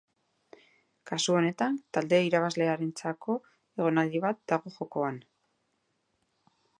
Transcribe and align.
Kasu 1.09 1.35
honetan, 1.39 1.75
talde 1.97 2.21
irabazlearentzako 2.29 3.37
egonaldi 3.83 4.23
bat 4.27 4.41
dago 4.53 4.73
jokoan. 4.79 5.21